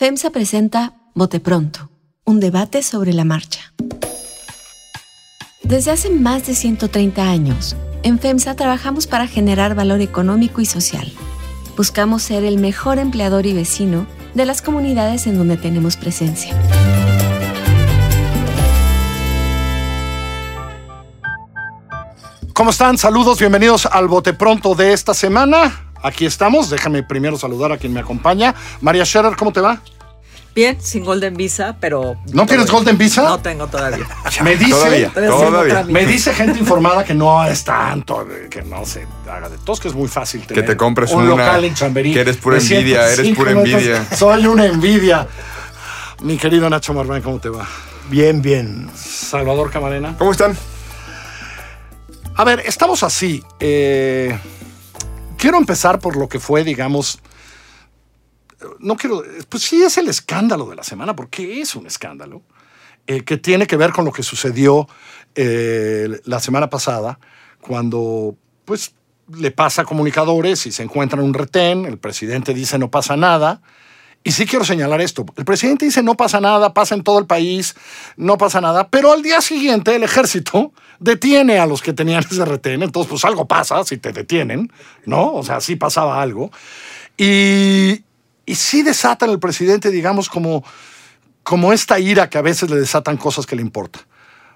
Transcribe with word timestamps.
FEMSA 0.00 0.30
presenta 0.30 0.94
Bote 1.14 1.40
Pronto, 1.40 1.90
un 2.24 2.40
debate 2.40 2.82
sobre 2.82 3.12
la 3.12 3.26
marcha. 3.26 3.74
Desde 5.62 5.90
hace 5.90 6.08
más 6.08 6.46
de 6.46 6.54
130 6.54 7.22
años, 7.22 7.76
en 8.02 8.18
FEMSA 8.18 8.56
trabajamos 8.56 9.06
para 9.06 9.26
generar 9.26 9.74
valor 9.74 10.00
económico 10.00 10.62
y 10.62 10.64
social. 10.64 11.12
Buscamos 11.76 12.22
ser 12.22 12.44
el 12.44 12.56
mejor 12.56 12.98
empleador 12.98 13.44
y 13.44 13.52
vecino 13.52 14.06
de 14.32 14.46
las 14.46 14.62
comunidades 14.62 15.26
en 15.26 15.36
donde 15.36 15.58
tenemos 15.58 15.98
presencia. 15.98 16.58
¿Cómo 22.54 22.70
están? 22.70 22.96
Saludos, 22.96 23.38
bienvenidos 23.38 23.84
al 23.84 24.08
Bote 24.08 24.32
Pronto 24.32 24.74
de 24.74 24.94
esta 24.94 25.12
semana. 25.12 25.89
Aquí 26.02 26.26
estamos. 26.26 26.70
Déjame 26.70 27.02
primero 27.02 27.36
saludar 27.38 27.72
a 27.72 27.76
quien 27.78 27.92
me 27.92 28.00
acompaña. 28.00 28.54
María 28.80 29.04
Scherer, 29.04 29.36
¿cómo 29.36 29.52
te 29.52 29.60
va? 29.60 29.80
Bien, 30.52 30.80
sin 30.80 31.04
Golden 31.04 31.34
Visa, 31.36 31.76
pero. 31.78 32.16
¿No 32.32 32.44
tienes 32.44 32.68
Golden 32.70 32.98
Visa? 32.98 33.22
No 33.22 33.38
tengo 33.38 33.68
todavía. 33.68 34.04
Me 34.42 34.56
dice, 34.56 34.70
Todavía, 34.72 35.10
todavía. 35.14 35.84
me 35.84 36.04
dice 36.06 36.34
gente 36.34 36.58
informada 36.58 37.04
que 37.04 37.14
no 37.14 37.44
es 37.44 37.62
tanto, 37.62 38.26
que 38.50 38.60
no 38.62 38.84
se 38.84 39.06
haga 39.30 39.48
de 39.48 39.58
tos, 39.58 39.78
que 39.78 39.86
es 39.88 39.94
muy 39.94 40.08
fácil 40.08 40.44
tener 40.46 40.66
te 40.66 40.76
compres 40.76 41.12
un 41.12 41.18
una- 41.22 41.30
local 41.30 41.64
en 41.64 41.74
Chamberí. 41.74 42.12
que 42.14 42.20
eres 42.20 42.36
pura 42.38 42.58
envidia, 42.58 43.04
eres 43.12 43.16
105 43.26 43.36
pura 43.38 43.50
envidia. 43.52 44.04
Soy 44.16 44.46
una 44.46 44.66
envidia. 44.66 45.28
Mi 46.22 46.36
querido 46.36 46.68
Nacho 46.68 46.94
Marván, 46.94 47.22
¿cómo 47.22 47.38
te 47.38 47.48
va? 47.48 47.66
Bien, 48.08 48.42
bien. 48.42 48.90
Salvador 48.96 49.70
Camarena. 49.70 50.16
¿Cómo 50.18 50.32
están? 50.32 50.56
A 52.36 52.44
ver, 52.44 52.60
estamos 52.66 53.02
así. 53.02 53.42
Eh, 53.60 54.36
quiero 55.40 55.56
empezar 55.56 55.98
por 55.98 56.16
lo 56.16 56.28
que 56.28 56.38
fue, 56.38 56.62
digamos. 56.62 57.18
No 58.78 58.96
quiero. 58.96 59.22
Pues 59.48 59.64
sí, 59.64 59.82
es 59.82 59.96
el 59.98 60.08
escándalo 60.08 60.66
de 60.66 60.76
la 60.76 60.84
semana, 60.84 61.16
porque 61.16 61.60
es 61.60 61.74
un 61.74 61.86
escándalo 61.86 62.42
eh, 63.06 63.24
que 63.24 63.38
tiene 63.38 63.66
que 63.66 63.76
ver 63.76 63.92
con 63.92 64.04
lo 64.04 64.12
que 64.12 64.22
sucedió 64.22 64.86
eh, 65.34 66.20
la 66.24 66.40
semana 66.40 66.68
pasada, 66.68 67.18
cuando, 67.60 68.36
pues, 68.66 68.94
le 69.34 69.50
pasa 69.50 69.82
a 69.82 69.84
comunicadores 69.84 70.66
y 70.66 70.72
se 70.72 70.82
encuentran 70.82 71.24
un 71.24 71.34
retén. 71.34 71.86
El 71.86 71.98
presidente 71.98 72.52
dice 72.52 72.78
no 72.78 72.90
pasa 72.90 73.16
nada. 73.16 73.62
Y 74.22 74.32
sí 74.32 74.46
quiero 74.46 74.64
señalar 74.64 75.00
esto. 75.00 75.24
El 75.36 75.44
presidente 75.44 75.86
dice 75.86 76.02
no 76.02 76.14
pasa 76.14 76.40
nada, 76.40 76.74
pasa 76.74 76.94
en 76.94 77.02
todo 77.02 77.18
el 77.18 77.26
país, 77.26 77.74
no 78.16 78.36
pasa 78.36 78.60
nada, 78.60 78.88
pero 78.88 79.12
al 79.12 79.22
día 79.22 79.40
siguiente 79.40 79.96
el 79.96 80.02
ejército 80.02 80.72
detiene 81.00 81.58
a 81.58 81.66
los 81.66 81.80
que 81.80 81.92
tenían 81.92 82.22
ese 82.30 82.44
retén. 82.44 82.82
Entonces, 82.82 83.08
pues 83.08 83.24
algo 83.24 83.48
pasa 83.48 83.82
si 83.84 83.96
te 83.96 84.12
detienen, 84.12 84.70
¿no? 85.06 85.32
O 85.32 85.42
sea, 85.42 85.60
sí 85.60 85.76
pasaba 85.76 86.20
algo. 86.20 86.50
Y, 87.16 88.02
y 88.44 88.54
sí 88.54 88.82
desatan 88.82 89.30
al 89.30 89.38
presidente, 89.38 89.90
digamos, 89.90 90.28
como, 90.28 90.64
como 91.42 91.72
esta 91.72 91.98
ira 91.98 92.28
que 92.28 92.38
a 92.38 92.42
veces 92.42 92.68
le 92.68 92.76
desatan 92.76 93.16
cosas 93.16 93.46
que 93.46 93.56
le 93.56 93.62
importan. 93.62 94.02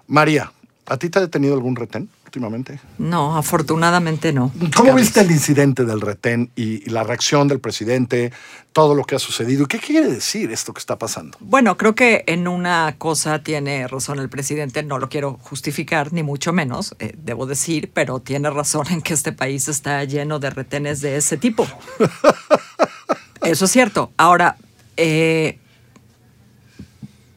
María, 0.07 0.53
¿a 0.87 0.97
ti 0.97 1.09
te 1.09 1.19
ha 1.19 1.23
detenido 1.23 1.55
algún 1.55 1.77
retén 1.77 2.09
últimamente? 2.25 2.81
No, 2.99 3.37
afortunadamente 3.37 4.33
no. 4.33 4.53
¿Cómo 4.77 4.95
viste 4.95 5.21
el 5.21 5.31
incidente 5.31 5.85
del 5.85 6.01
retén 6.01 6.51
y, 6.57 6.87
y 6.87 6.91
la 6.91 7.05
reacción 7.05 7.49
del 7.49 7.61
presidente, 7.61 8.33
todo 8.73 8.95
lo 8.95 9.05
que 9.05 9.15
ha 9.15 9.19
sucedido? 9.19 9.65
¿Y 9.65 9.67
qué 9.67 9.79
quiere 9.79 10.09
decir 10.09 10.51
esto 10.51 10.75
que 10.75 10.81
está 10.81 10.99
pasando? 10.99 11.39
Bueno, 11.41 11.77
creo 11.77 11.95
que 11.95 12.25
en 12.27 12.49
una 12.49 12.97
cosa 12.99 13.43
tiene 13.43 13.87
razón 13.89 14.19
el 14.19 14.29
presidente, 14.29 14.83
no 14.83 14.99
lo 14.99 15.09
quiero 15.09 15.39
justificar, 15.43 16.13
ni 16.13 16.23
mucho 16.23 16.53
menos, 16.53 16.95
eh, 16.99 17.15
debo 17.17 17.47
decir, 17.47 17.91
pero 17.95 18.21
tiene 18.21 18.51
razón 18.51 18.87
en 18.91 19.03
que 19.03 19.15
este 19.15 19.33
país 19.33 19.69
está 19.69 20.03
lleno 20.05 20.39
de 20.39 20.51
retenes 20.51 21.01
de 21.01 21.17
ese 21.17 21.37
tipo. 21.37 21.67
Eso 23.43 23.67
es 23.67 23.71
cierto. 23.71 24.11
Ahora, 24.17 24.57
eh, 24.97 25.59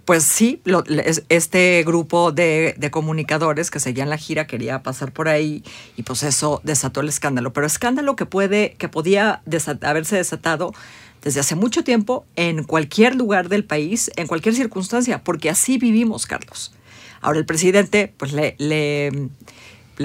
pues 0.08 0.24
sí, 0.24 0.62
lo- 0.64 0.86
es- 0.86 1.24
este 1.28 1.84
grupo 1.86 2.32
de, 2.32 2.76
comunicadores 2.92 3.70
que 3.70 3.82
seguían 3.82 4.10
la 4.10 4.16
gira 4.18 4.48
quería 4.48 4.82
pasar 4.82 5.12
por 5.12 5.28
ahí 5.28 5.66
y 5.98 6.04
pues 6.04 6.24
eso 6.24 6.62
desató 6.64 7.02
el 7.02 7.10
escándalo. 7.10 7.52
Pero 7.52 7.68
escándalo 7.68 8.16
que 8.16 8.26
puede, 8.26 8.76
que 8.78 8.88
podía 8.88 9.42
haberse 9.82 10.16
desatado 10.16 10.74
desde 11.22 11.42
hace 11.42 11.56
mucho 11.56 11.84
tiempo 11.84 12.26
en 12.38 12.64
cualquier 12.64 13.16
lugar 13.16 13.50
del 13.50 13.66
país, 13.66 14.10
en 14.16 14.28
cualquier 14.28 14.56
circunstancia, 14.56 15.26
porque 15.26 15.50
así 15.50 15.78
vivimos, 15.78 16.26
Carlos. 16.26 16.72
Ahora 17.20 17.40
el 17.40 17.46
presidente, 17.46 18.14
pues 18.16 18.32
le, 18.32 18.56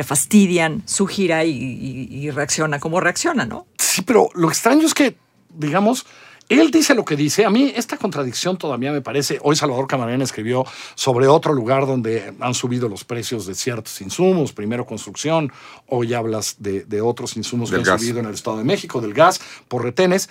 fastidian 0.03 0.83
su 0.85 1.07
gira 1.07 1.45
y- 1.45 2.09
y 2.11 2.31
reacciona 2.31 2.81
como 2.81 2.99
reacciona, 2.99 3.45
¿no? 3.45 3.67
Sí, 3.79 4.03
pero 4.03 4.31
lo 4.35 4.49
extraño 4.49 4.85
es 4.85 4.95
que, 4.95 5.17
digamos, 5.51 6.07
él 6.49 6.71
dice 6.71 6.95
lo 6.95 7.05
que 7.05 7.17
dice. 7.17 7.45
A 7.45 7.51
mí 7.51 7.73
esta 7.75 7.97
contradicción 7.97 8.59
todavía 8.59 8.93
me 8.93 9.01
parece. 9.01 9.39
Hoy 9.43 9.57
Salvador 9.57 9.87
Camarena 9.87 10.25
escribió 10.25 10.65
sobre 10.95 11.27
otro 11.29 11.53
lugar 11.55 11.87
donde 11.87 12.35
han 12.41 12.55
subido 12.55 12.89
los 12.89 13.05
precios 13.05 13.47
de 13.47 13.55
ciertos 13.55 14.01
insumos, 14.01 14.53
primero 14.53 14.85
construcción, 14.85 15.53
hoy 15.87 16.13
hablas 16.15 16.57
de, 16.59 16.85
de 16.85 17.01
otros 17.01 17.37
insumos 17.37 17.71
Del 17.71 17.83
que 17.83 17.91
han 17.91 17.99
subido 17.99 18.21
en 18.21 18.27
el 18.27 18.35
Estado 18.35 18.59
de 18.59 18.65
México, 18.65 19.01
del 19.01 19.15
gas, 19.15 19.41
por 19.69 19.83
retenes. 19.83 20.29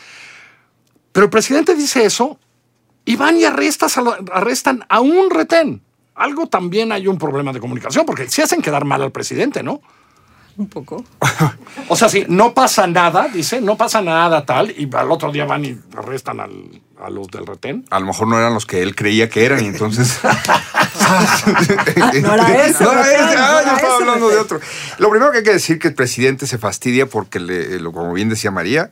Pero 1.12 1.26
el 1.26 1.30
presidente 1.30 1.76
dice 1.76 2.06
eso 2.06 2.40
y 3.04 3.16
van 3.16 3.38
y 3.38 3.46
arrestas 3.46 3.98
a 3.98 4.02
lo- 4.02 4.16
arrestan 4.32 4.86
a 4.90 5.02
un 5.02 5.30
retén. 5.30 5.82
Algo 6.14 6.48
también 6.48 6.92
hay 6.92 7.08
un 7.08 7.18
problema 7.18 7.52
de 7.52 7.60
comunicación, 7.60 8.06
porque 8.06 8.30
si 8.30 8.42
hacen 8.42 8.62
quedar 8.62 8.86
mal 8.86 9.02
al 9.02 9.12
presidente, 9.12 9.64
¿no? 9.64 9.82
Un 10.58 10.68
poco. 10.68 11.04
O 11.88 11.96
sea, 11.96 12.10
sí, 12.10 12.26
no 12.28 12.54
pasa 12.54 12.88
nada, 12.88 13.28
dice, 13.28 13.62
no 13.62 13.78
pasa 13.78 14.02
nada 14.02 14.46
tal, 14.46 14.72
y 14.72 14.90
al 14.96 15.12
otro 15.12 15.32
día 15.32 15.46
van 15.46 15.66
y 15.66 15.78
arrestan 15.98 16.40
al- 16.40 16.82
a 17.04 17.10
los 17.10 17.28
del 17.30 17.46
retén. 17.48 17.86
A 17.90 18.00
lo 18.00 18.06
mejor 18.06 18.28
no 18.28 18.38
eran 18.38 18.54
los 18.54 18.66
que 18.66 18.82
él 18.82 18.96
creía 18.96 19.30
que 19.30 19.46
eran 19.46 19.64
y 19.64 19.68
entonces... 19.68 20.20
no 22.22 22.34
era 22.34 22.66
ese 22.66 22.84
No 22.84 22.86
era 22.92 23.04
retén, 23.04 23.26
ese, 23.26 23.36
no 23.36 23.42
ah, 23.42 23.62
era 23.62 23.70
yo 23.72 23.76
estaba 23.76 23.96
hablando 23.96 24.30
de 24.30 24.38
otro. 24.38 24.60
Lo 25.00 25.10
primero 25.10 25.32
que 25.32 25.40
hay 25.40 25.44
que 25.44 25.54
decir 25.54 25.80
que 25.80 25.88
el 25.90 25.94
presidente 25.96 26.48
se 26.48 26.58
fastidia 26.58 27.08
porque, 27.08 27.40
le- 27.40 27.80
lo- 27.80 27.92
como 27.92 28.14
bien 28.14 28.30
decía 28.30 28.52
María, 28.52 28.90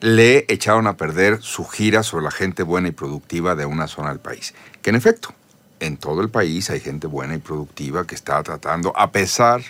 le 0.00 0.44
echaron 0.48 0.86
a 0.86 0.96
perder 0.96 1.42
su 1.42 1.64
gira 1.66 2.02
sobre 2.02 2.24
la 2.24 2.30
gente 2.30 2.62
buena 2.62 2.88
y 2.88 2.92
productiva 2.92 3.54
de 3.54 3.66
una 3.66 3.86
zona 3.88 4.10
del 4.10 4.20
país. 4.20 4.54
Que 4.82 4.90
en 4.90 4.96
efecto, 4.96 5.34
en 5.80 5.96
todo 5.96 6.20
el 6.20 6.30
país 6.30 6.70
hay 6.70 6.80
gente 6.80 7.06
buena 7.06 7.34
y 7.34 7.38
productiva 7.38 8.06
que 8.06 8.14
está 8.14 8.42
tratando, 8.42 8.92
a 8.96 9.10
pesar 9.10 9.62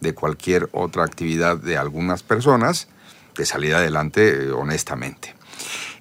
de 0.00 0.14
cualquier 0.14 0.68
otra 0.72 1.04
actividad 1.04 1.56
de 1.56 1.76
algunas 1.76 2.22
personas, 2.22 2.88
de 3.36 3.46
salir 3.46 3.74
adelante 3.74 4.46
eh, 4.46 4.50
honestamente. 4.50 5.34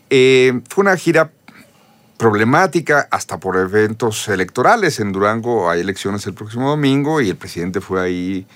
Eh, 0.09 0.61
fue 0.69 0.83
una 0.83 0.97
gira 0.97 1.31
problemática 2.17 3.07
hasta 3.11 3.39
por 3.39 3.57
eventos 3.57 4.27
electorales. 4.27 4.99
En 4.99 5.11
Durango 5.11 5.69
hay 5.69 5.81
elecciones 5.81 6.25
el 6.27 6.33
próximo 6.33 6.69
domingo 6.69 7.21
y 7.21 7.29
el 7.29 7.35
presidente 7.35 7.81
fue 7.81 8.01
ahí 8.01 8.47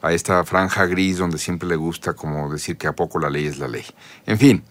a 0.00 0.12
esta 0.12 0.44
franja 0.44 0.86
gris 0.86 1.18
donde 1.18 1.38
siempre 1.38 1.68
le 1.68 1.76
gusta 1.76 2.12
como 2.12 2.52
decir 2.52 2.76
que 2.76 2.86
a 2.86 2.92
poco 2.92 3.18
la 3.18 3.30
ley 3.30 3.46
es 3.46 3.58
la 3.58 3.66
ley. 3.66 3.84
En 4.26 4.38
fin, 4.38 4.62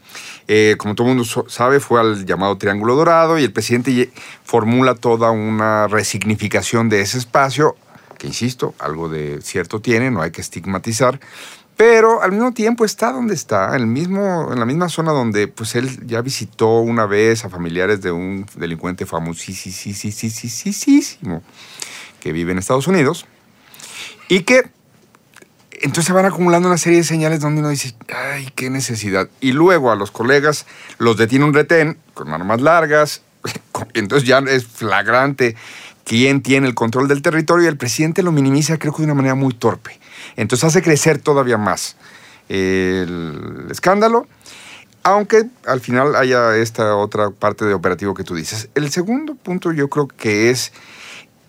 eh, 0.47 0.75
como 0.77 0.95
todo 0.95 1.07
el 1.07 1.15
mundo 1.15 1.49
sabe, 1.49 1.79
fue 1.79 1.99
al 1.99 2.25
llamado 2.25 2.57
Triángulo 2.57 2.95
Dorado 2.95 3.37
y 3.37 3.43
el 3.43 3.51
presidente 3.51 4.11
formula 4.43 4.95
toda 4.95 5.31
una 5.31 5.87
resignificación 5.87 6.87
de 6.87 7.01
ese 7.01 7.17
espacio, 7.17 7.75
que 8.17 8.27
insisto, 8.27 8.73
algo 8.79 9.09
de 9.09 9.41
cierto 9.41 9.79
tiene, 9.81 10.11
no 10.11 10.21
hay 10.21 10.31
que 10.31 10.41
estigmatizar, 10.41 11.19
pero 11.77 12.21
al 12.23 12.31
mismo 12.31 12.53
tiempo 12.53 12.85
está 12.85 13.11
donde 13.11 13.35
está, 13.35 13.75
en, 13.75 13.81
la 13.81 14.65
misma 14.65 14.89
zona 14.89 15.11
donde 15.11 15.47
pues 15.47 15.75
él 15.75 16.07
ya 16.07 16.21
visitó 16.21 16.79
una 16.79 17.05
vez 17.05 17.45
a 17.45 17.49
familiares 17.49 18.01
de 18.01 18.11
un 18.11 18.47
delincuente 18.55 19.05
famosísimo 19.05 20.23
que 22.19 22.31
vive 22.31 22.51
en 22.51 22.57
Estados 22.57 22.87
Unidos 22.87 23.27
y 24.27 24.41
que 24.41 24.71
entonces 25.79 26.11
van 26.13 26.25
acumulando 26.25 26.67
una 26.67 26.79
serie 26.79 26.97
de 26.97 27.03
señales 27.03 27.41
donde 27.41 27.59
uno 27.61 27.69
dice, 27.69 27.93
ay, 28.11 28.49
qué 28.55 28.71
necesidad. 28.71 29.29
Y 29.39 29.51
luego 29.51 29.91
a 29.91 29.95
los 29.95 30.09
colegas 30.09 30.65
los 30.97 31.17
detiene 31.17 31.45
un 31.45 31.53
retén 31.53 31.99
con 32.15 32.33
armas 32.33 32.59
largas, 32.61 33.21
entonces 33.93 34.27
ya 34.27 34.39
es 34.39 34.65
flagrante 34.65 35.55
quién 36.07 36.41
tiene 36.41 36.67
el 36.67 36.73
control 36.73 37.09
del 37.09 37.21
territorio 37.21 37.65
y 37.65 37.67
el 37.67 37.75
presidente 37.75 38.23
lo 38.23 38.31
minimiza 38.31 38.79
creo 38.79 38.93
que 38.93 38.99
de 38.99 39.07
una 39.07 39.13
manera 39.13 39.35
muy 39.35 39.53
torpe. 39.53 39.99
Entonces 40.37 40.63
hace 40.63 40.81
crecer 40.81 41.19
todavía 41.19 41.57
más 41.57 41.97
el 42.47 43.67
escándalo, 43.69 44.25
aunque 45.03 45.43
al 45.65 45.81
final 45.81 46.15
haya 46.15 46.55
esta 46.55 46.95
otra 46.95 47.31
parte 47.31 47.65
de 47.65 47.73
operativo 47.73 48.13
que 48.13 48.23
tú 48.23 48.35
dices. 48.35 48.69
El 48.73 48.89
segundo 48.89 49.35
punto 49.35 49.73
yo 49.73 49.89
creo 49.89 50.07
que 50.07 50.49
es, 50.49 50.71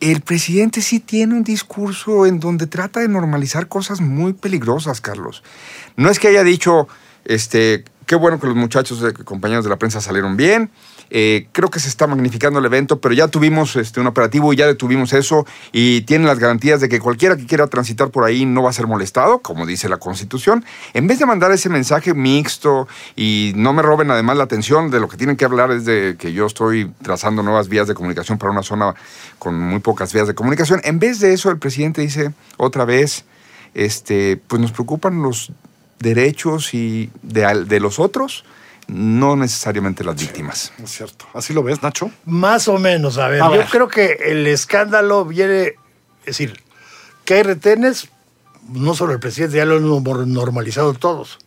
el 0.00 0.22
presidente 0.22 0.82
sí 0.82 0.99
tiene 0.99 1.37
un 1.37 1.44
discurso 1.44 2.26
en 2.26 2.40
donde 2.40 2.66
trata 2.66 2.99
de 2.99 3.06
normalizar 3.06 3.69
cosas 3.69 4.00
muy 4.00 4.32
peligrosas, 4.32 5.00
Carlos. 5.00 5.44
No 5.94 6.10
es 6.10 6.19
que 6.19 6.26
haya 6.26 6.43
dicho, 6.43 6.88
este, 7.25 7.84
qué 8.06 8.16
bueno 8.16 8.40
que 8.40 8.49
los 8.49 8.56
muchachos, 8.56 9.05
compañeros 9.25 9.62
de 9.62 9.70
la 9.70 9.76
prensa 9.76 10.00
salieron 10.00 10.37
bien, 10.37 10.72
Eh, 11.10 11.49
creo 11.52 11.70
que 11.70 11.81
se 11.81 11.88
está 11.88 12.06
magnificando 12.06 12.58
el 12.58 12.64
evento, 12.64 13.00
pero 13.00 13.14
ya 13.14 13.28
tuvimos 13.28 13.76
este, 13.76 14.00
un 14.00 14.06
operativo 14.06 14.52
y 14.52 14.56
ya 14.56 14.66
detuvimos 14.66 15.12
eso 15.12 15.46
y 15.72 16.02
tienen 16.02 16.26
las 16.26 16.38
garantías 16.38 16.81
de 16.81 16.88
que 16.88 17.00
cualquiera 17.00 17.37
que 17.37 17.46
quiera 17.46 17.66
transitar 17.66 18.10
por 18.10 18.25
ahí 18.25 18.44
no 18.44 18.62
va 18.62 18.70
a 18.70 18.72
ser 18.72 18.87
molestado, 18.87 19.40
como 19.40 19.66
dice 19.66 19.88
la 19.88 19.96
Constitución. 19.96 20.64
En 20.94 21.06
vez 21.06 21.19
de 21.19 21.26
mandar 21.26 21.50
ese 21.52 21.69
mensaje 21.69 22.14
mixto 22.14 22.88
y 23.16 23.52
no 23.56 23.72
me 23.72 23.82
roben 23.82 24.10
además 24.10 24.37
la 24.37 24.44
atención, 24.44 24.90
de 24.90 25.00
lo 25.00 25.08
que 25.08 25.16
tienen 25.16 25.37
que 25.37 25.44
hablar 25.44 25.70
es 25.70 25.84
de 25.84 26.16
que 26.19 26.32
yo 26.32 26.46
estoy 26.46 26.93
trazando 27.02 27.43
nuevas 27.43 27.69
vías 27.69 27.88
de 27.88 27.94
comunicación 27.94 28.38
para 28.38 28.52
una 28.52 28.62
zona 28.62 28.94
con 29.38 29.58
muy 29.58 29.81
pocas 29.81 30.12
vías 30.12 30.26
de 30.26 30.34
comunicación. 30.34 30.81
En 30.84 30.99
vez 30.99 31.20
de 31.20 31.32
eso, 31.32 31.50
el 31.50 31.58
presidente 31.58 32.02
dice 32.02 32.32
otra 32.56 32.84
vez, 32.84 33.25
este, 33.75 34.37
pues 34.46 34.60
nos 34.60 34.72
preocupan 34.72 35.22
los 35.22 35.52
derechos 35.99 36.75
y 36.75 37.10
de, 37.22 37.64
de 37.64 37.81
los 37.81 37.99
otros 37.99 38.44
no 38.88 39.37
necesariamente 39.37 40.02
las 40.02 40.17
víctimas. 40.17 40.73
Es 40.82 40.90
cierto. 40.90 41.26
¿Así 41.35 41.52
lo 41.52 41.62
ves, 41.62 41.82
Nacho? 41.82 42.11
Más 42.25 42.69
o 42.69 42.79
menos, 42.79 43.19
a 43.19 43.29
ver, 43.29 43.43
A 43.43 43.55
yo 43.55 43.64
creo 43.70 43.88
que 43.88 44.19
el 44.26 44.46
escándalo 44.46 45.25
viene, 45.25 45.75
es 46.20 46.26
decir, 46.26 46.61
que 47.25 47.35
hay 47.35 47.43
retenes, 47.43 48.08
no 48.73 48.94
solo 48.94 49.12
el 49.12 49.20
presidente, 49.20 49.58
ya 49.58 49.64
lo 49.67 49.76
hemos 49.76 50.26
normalizado 50.26 50.94
todos. 50.94 51.38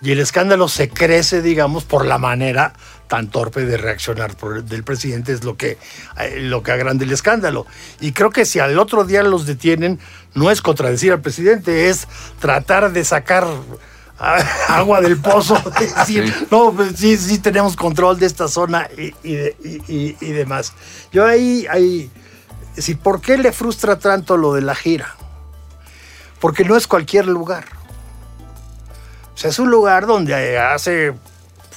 Y 0.00 0.10
el 0.12 0.18
escándalo 0.20 0.68
se 0.68 0.88
crece, 0.88 1.42
digamos, 1.42 1.84
por 1.84 2.04
la 2.06 2.18
manera 2.18 2.72
tan 3.06 3.28
torpe 3.30 3.64
de 3.64 3.76
reaccionar 3.76 4.36
por- 4.36 4.64
del 4.64 4.82
presidente, 4.84 5.32
es 5.32 5.44
lo 5.44 5.56
que, 5.56 5.78
eh, 6.18 6.40
lo 6.40 6.62
que 6.62 6.72
agranda 6.72 7.04
el 7.04 7.12
escándalo. 7.12 7.66
Y 8.00 8.12
creo 8.12 8.30
que 8.30 8.44
si 8.44 8.58
al 8.58 8.78
otro 8.78 9.04
día 9.04 9.22
los 9.22 9.46
detienen, 9.46 10.00
no 10.34 10.50
es 10.50 10.60
contradecir 10.62 11.12
al 11.12 11.20
presidente, 11.20 11.88
es 11.88 12.08
tratar 12.40 12.92
de 12.92 13.04
sacar 13.04 13.46
agua 14.68 15.00
del 15.00 15.18
pozo, 15.20 15.56
es 15.80 15.94
decir, 15.94 16.32
Sí. 16.32 16.46
no, 16.50 16.72
pues 16.72 16.92
sí, 16.96 17.16
sí 17.16 17.38
tenemos 17.38 17.74
control 17.76 18.18
de 18.18 18.26
esta 18.26 18.46
zona 18.48 18.88
y, 18.96 19.12
y 19.22 19.34
de- 19.34 19.56
y- 19.64 19.92
y- 19.92 20.16
y 20.20 20.32
demás. 20.32 20.72
Yo 21.12 21.26
ahí, 21.26 21.66
ahí, 21.70 22.10
decir, 22.76 22.98
¿por 22.98 23.20
qué 23.20 23.36
le 23.38 23.52
frustra 23.52 23.98
tanto 23.98 24.36
lo 24.36 24.52
de 24.54 24.62
la 24.62 24.74
gira? 24.74 25.16
Porque 26.40 26.64
no 26.64 26.76
es 26.76 26.86
cualquier 26.86 27.26
lugar. 27.26 27.64
O 29.34 29.36
sea, 29.38 29.50
es 29.50 29.58
un 29.58 29.70
lugar 29.70 30.06
donde 30.06 30.58
hace 30.58 31.14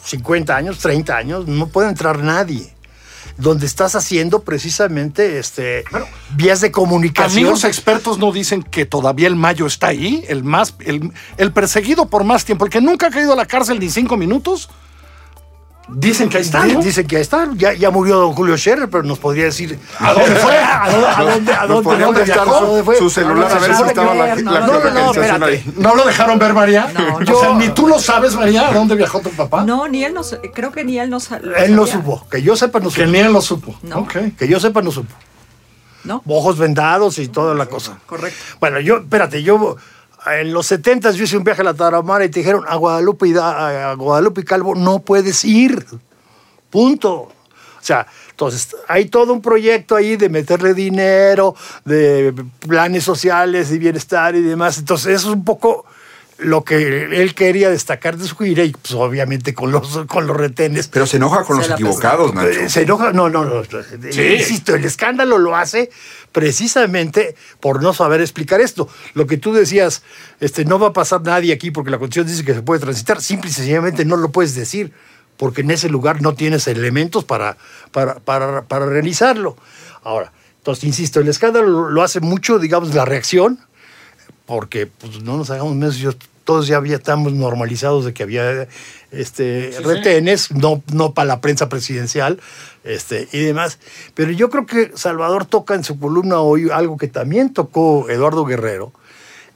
50 0.03 0.55
años, 0.55 0.79
30 0.79 1.15
años, 1.17 1.47
no 1.47 1.67
puede 1.67 1.89
entrar 1.89 2.19
nadie. 2.19 2.74
Donde 3.37 3.65
estás 3.65 3.95
haciendo 3.95 4.43
precisamente 4.43 5.39
este, 5.39 5.83
vías 6.35 6.61
de 6.61 6.71
comunicación. 6.71 7.49
los 7.49 7.65
expertos 7.65 8.17
no 8.17 8.31
dicen 8.31 8.63
que 8.63 8.85
todavía 8.85 9.27
el 9.27 9.35
Mayo 9.35 9.65
está 9.65 9.87
ahí, 9.87 10.23
el 10.29 10.43
más, 10.43 10.75
el, 10.79 11.11
el 11.37 11.51
perseguido 11.51 12.07
por 12.07 12.23
más 12.23 12.45
tiempo, 12.45 12.65
el 12.65 12.71
que 12.71 12.79
nunca 12.79 13.07
ha 13.07 13.11
caído 13.11 13.33
a 13.33 13.35
la 13.35 13.45
cárcel 13.45 13.79
ni 13.79 13.89
cinco 13.89 14.15
minutos. 14.15 14.69
Dicen 15.87 16.29
que 16.29 16.37
ahí 16.37 16.43
está. 16.43 16.63
Di- 16.63 16.73
¿no? 16.73 16.81
Dicen 16.81 17.05
que 17.05 17.17
ahí 17.17 17.21
está. 17.21 17.47
Ya, 17.55 17.73
ya 17.73 17.91
murió 17.91 18.17
don 18.17 18.33
Julio 18.33 18.57
Scherer, 18.57 18.89
pero 18.89 19.03
nos 19.03 19.19
podría 19.19 19.45
decir 19.45 19.77
¿A 19.99 20.13
dónde 20.13 20.35
fue? 20.35 20.57
¿A 20.57 20.89
dónde, 20.91 21.07
a 21.07 21.23
dónde, 21.23 21.53
a 21.53 21.67
dónde, 21.67 22.03
dónde 22.05 22.23
viajó? 22.23 22.55
¿A 22.55 22.59
dónde 22.61 22.83
fue? 22.83 22.97
su 22.97 23.09
celular 23.09 23.51
a 23.51 23.59
ver 23.59 23.75
si 23.75 23.83
estaba 23.83 24.11
que- 24.13 24.17
la, 24.17 24.35
no, 24.35 24.51
la 24.51 24.59
no, 24.91 25.13
no, 25.39 25.45
ahí. 25.45 25.63
¿No 25.77 25.95
lo 25.95 26.05
dejaron 26.05 26.39
ver, 26.39 26.53
María? 26.53 26.91
No, 26.93 27.17
o 27.17 27.21
yo- 27.21 27.39
sea, 27.39 27.53
ni 27.53 27.69
tú 27.69 27.87
lo 27.87 27.99
sabes, 27.99 28.35
María, 28.35 28.69
a 28.69 28.73
dónde 28.73 28.95
viajó 28.95 29.19
tu 29.19 29.29
papá. 29.29 29.63
No, 29.63 29.87
ni 29.87 30.03
él 30.03 30.13
no, 30.13 30.21
creo 30.53 30.71
que 30.71 30.83
ni 30.83 30.97
él 30.97 31.09
no 31.09 31.19
sa- 31.19 31.39
lo 31.39 31.55
Él 31.55 31.75
no 31.75 31.85
sabía. 31.85 32.01
supo. 32.03 32.27
Que 32.29 32.41
yo 32.41 32.55
sepa, 32.55 32.79
no 32.79 32.89
Que 32.89 32.95
supo. 33.01 33.11
ni 33.11 33.17
él 33.19 33.31
lo 33.31 33.41
supo. 33.41 33.75
No. 33.83 33.99
Ok. 33.99 34.15
Que 34.37 34.47
yo 34.47 34.59
sepa, 34.59 34.81
no 34.81 34.91
supo. 34.91 35.13
¿No? 36.03 36.21
Ojos 36.27 36.57
vendados 36.57 37.17
y 37.19 37.27
toda 37.27 37.53
la 37.55 37.65
cosa. 37.67 37.97
Correcto. 38.05 38.37
Bueno, 38.59 38.79
yo, 38.79 38.97
espérate, 38.97 39.41
yo 39.43 39.75
en 40.27 40.53
los 40.53 40.67
70 40.67 41.11
yo 41.11 41.23
hice 41.23 41.37
un 41.37 41.43
viaje 41.43 41.61
a 41.61 41.65
la 41.65 41.73
Tarahumara 41.73 42.25
y 42.25 42.29
te 42.29 42.39
dijeron 42.39 42.63
a 42.67 42.75
Guadalupe 42.75 43.27
y, 43.27 43.35
a 43.37 43.93
Guadalupe 43.93 44.41
y 44.41 44.43
Calvo 44.43 44.75
no 44.75 44.99
puedes 44.99 45.43
ir. 45.45 45.85
Punto. 46.69 47.13
O 47.13 47.87
sea, 47.87 48.07
entonces 48.31 48.75
hay 48.87 49.05
todo 49.05 49.31
un 49.31 49.41
proyecto 49.41 49.95
ahí 49.95 50.17
de 50.17 50.27
meterle 50.27 50.73
dinero, 50.73 51.55
de 51.85 52.33
planes 52.59 53.03
sociales 53.03 53.71
y 53.71 53.77
bienestar 53.77 54.35
y 54.35 54.41
demás. 54.41 54.79
Entonces, 54.79 55.13
eso 55.13 55.29
es 55.29 55.35
un 55.35 55.45
poco 55.45 55.85
lo 56.37 56.65
que 56.65 57.05
él 57.21 57.33
quería 57.33 57.69
destacar 57.69 58.17
de 58.17 58.25
su 58.27 58.35
gira 58.35 58.63
y 58.63 58.71
pues 58.71 58.93
obviamente 58.93 59.53
con 59.53 59.71
los, 59.71 60.05
con 60.07 60.27
los 60.27 60.35
retenes. 60.35 60.87
Pero 60.89 61.05
se 61.05 61.15
enoja 61.17 61.43
con 61.45 61.61
Se 61.63 61.69
los 61.69 61.79
equivocados, 61.79 62.31
Eh, 62.31 62.33
Nacho. 62.35 62.69
Se 62.69 62.81
enoja, 62.81 63.13
no, 63.13 63.29
no, 63.29 63.45
no. 63.45 63.63
Insisto, 64.11 64.75
el 64.75 64.83
escándalo 64.83 65.37
lo 65.37 65.55
hace 65.55 65.89
precisamente 66.49 67.35
por 67.59 67.81
no 67.81 67.93
saber 67.93 68.21
explicar 68.21 68.61
esto. 68.61 68.87
Lo 69.13 69.25
que 69.27 69.37
tú 69.37 69.53
decías, 69.53 70.03
este, 70.39 70.65
no 70.65 70.77
va 70.77 70.87
a 70.89 70.93
pasar 70.93 71.21
nadie 71.21 71.53
aquí 71.53 71.71
porque 71.71 71.89
la 71.89 71.97
Constitución 71.97 72.27
dice 72.27 72.43
que 72.45 72.53
se 72.53 72.61
puede 72.61 72.81
transitar. 72.81 73.21
Simple 73.21 73.49
y 73.49 73.53
sencillamente 73.53 74.05
no 74.05 74.17
lo 74.17 74.29
puedes 74.31 74.55
decir 74.55 74.91
porque 75.37 75.61
en 75.61 75.71
ese 75.71 75.89
lugar 75.89 76.21
no 76.21 76.33
tienes 76.33 76.67
elementos 76.67 77.23
para, 77.25 77.57
para, 77.91 78.15
para, 78.15 78.63
para 78.63 78.85
realizarlo. 78.85 79.57
Ahora, 80.03 80.31
entonces, 80.57 80.83
insisto, 80.83 81.19
el 81.19 81.27
escándalo 81.27 81.67
lo- 81.67 81.89
lo 81.89 82.03
hace 82.03 82.19
mucho, 82.19 82.59
digamos, 82.59 82.93
la 82.93 83.05
reacción, 83.05 83.59
porque 84.45 84.87
pues, 84.87 85.21
no 85.21 85.37
nos 85.37 85.49
hagamos 85.49 85.75
menos, 85.75 86.17
todos 86.43 86.67
ya 86.67 86.77
había, 86.77 86.95
estamos 86.95 87.33
normalizados 87.33 88.05
de 88.05 88.13
que 88.13 88.23
había 88.23 88.67
este, 89.11 89.75
retenes, 89.83 90.51
no, 90.51 90.83
no 90.93 91.13
para 91.13 91.27
la 91.27 91.41
prensa 91.41 91.69
presidencial 91.69 92.39
este, 92.83 93.27
y 93.31 93.39
demás. 93.39 93.79
Pero 94.13 94.31
yo 94.31 94.49
creo 94.49 94.65
que 94.65 94.91
Salvador 94.95 95.45
toca 95.45 95.73
en 95.73 95.83
su 95.83 95.99
columna 95.99 96.39
hoy 96.39 96.69
algo 96.69 96.97
que 96.97 97.07
también 97.07 97.51
tocó 97.51 98.09
Eduardo 98.09 98.45
Guerrero, 98.45 98.93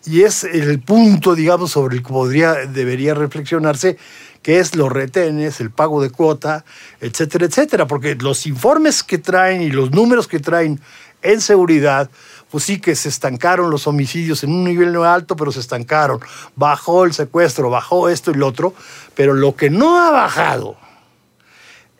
y 0.06 0.24
es 0.24 0.44
el 0.44 0.80
punto, 0.80 1.36
digamos, 1.36 1.72
sobre 1.72 1.98
el 1.98 2.04
que 2.04 2.10
podría, 2.10 2.54
debería 2.54 3.14
reflexionarse, 3.14 3.98
que 4.42 4.60
es 4.60 4.76
los 4.76 4.92
retenes, 4.92 5.60
el 5.60 5.72
pago 5.72 6.02
de 6.02 6.10
cuota, 6.10 6.66
etcétera, 7.02 7.46
etcétera, 7.46 7.88
porque 7.88 8.16
los 8.16 8.46
informes 8.46 9.04
que 9.04 9.18
traen 9.18 9.62
y 9.62 9.70
los 9.70 9.92
números 9.92 10.28
que 10.28 10.40
traen 10.40 10.80
en 11.22 11.42
seguridad, 11.42 12.10
pues 12.50 12.64
sí 12.64 12.80
que 12.80 12.96
se 12.96 13.10
estancaron 13.10 13.70
los 13.70 13.88
homicidios 13.88 14.44
en 14.44 14.52
un 14.52 14.64
nivel 14.64 14.94
no 14.94 15.04
alto, 15.04 15.36
pero 15.36 15.52
se 15.52 15.60
estancaron. 15.60 16.20
Bajó 16.56 17.06
el 17.06 17.14
secuestro, 17.14 17.70
bajó 17.70 18.10
esto 18.10 18.32
y 18.32 18.36
lo 18.36 18.48
otro, 18.48 18.74
pero 19.16 19.34
lo 19.34 19.56
que 19.56 19.70
no 19.70 20.00
ha 20.00 20.12
bajado 20.12 20.78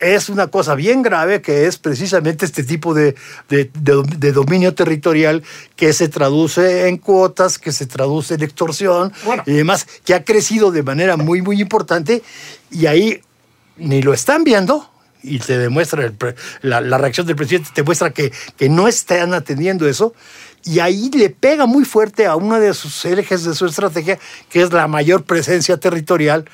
es 0.00 0.28
una 0.28 0.46
cosa 0.48 0.74
bien 0.74 1.02
grave 1.02 1.42
que 1.42 1.66
es 1.66 1.76
precisamente 1.78 2.44
este 2.46 2.64
tipo 2.64 2.94
de, 2.94 3.14
de- 3.48 3.70
de- 3.78 4.02
de 4.16 4.32
dominio 4.32 4.74
territorial 4.74 5.42
que 5.76 5.92
se 5.92 6.08
traduce 6.08 6.88
en 6.88 6.96
cuotas, 6.96 7.58
que 7.58 7.70
se 7.72 7.86
traduce 7.86 8.34
en 8.34 8.42
extorsión 8.42 9.12
Bueno. 9.24 9.42
y 9.46 9.52
demás, 9.52 9.86
que 10.04 10.14
ha 10.14 10.24
crecido 10.24 10.70
de 10.70 10.82
manera 10.82 11.16
muy, 11.16 11.42
muy 11.42 11.60
importante 11.60 12.22
y 12.70 12.86
ahí 12.86 13.20
ni 13.76 14.02
lo 14.02 14.12
están 14.14 14.42
viendo 14.44 14.90
y 15.22 15.38
te 15.38 15.58
demuestra 15.58 16.02
el 16.04 16.16
la, 16.62 16.80
la 16.80 16.96
reacción 16.96 17.26
del 17.26 17.36
presidente, 17.36 17.68
te 17.74 17.82
muestra 17.82 18.10
que, 18.10 18.32
que 18.56 18.68
no 18.70 18.88
están 18.88 19.34
atendiendo 19.34 19.86
eso. 19.86 20.14
Y 20.64 20.78
ahí 20.80 21.10
le 21.10 21.30
pega 21.30 21.64
muy 21.66 21.84
fuerte 21.86 22.26
a 22.26 22.36
uno 22.36 22.58
de 22.60 22.74
sus 22.74 23.04
ejes 23.06 23.44
de 23.44 23.54
su 23.54 23.64
estrategia, 23.66 24.18
que 24.50 24.60
es 24.62 24.72
la 24.72 24.86
mayor 24.88 25.24
presencia 25.24 25.78
territorial, 25.78 26.44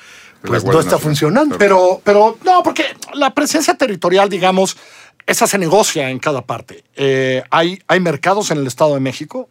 pues 0.47 0.63
no 0.63 0.71
está 0.71 0.83
Nacional. 0.83 0.99
funcionando. 1.01 1.57
Pero, 1.57 2.01
pero 2.03 2.37
no, 2.43 2.63
porque 2.63 2.85
la 3.13 3.33
presencia 3.33 3.75
territorial, 3.75 4.29
digamos, 4.29 4.77
esa 5.25 5.45
se 5.45 5.57
negocia 5.57 6.09
en 6.09 6.19
cada 6.19 6.41
parte. 6.41 6.83
Eh, 6.95 7.43
hay, 7.51 7.81
hay 7.87 7.99
mercados 7.99 8.51
en 8.51 8.59
el 8.59 8.67
Estado 8.67 8.93
de 8.93 8.99
México, 8.99 9.49